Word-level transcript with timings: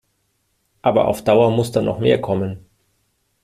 Aber 0.81 1.07
auf 1.07 1.23
Dauer 1.23 1.51
muss 1.51 1.71
da 1.73 1.83
noch 1.83 1.99
mehr 1.99 2.19
kommen. 2.19 2.65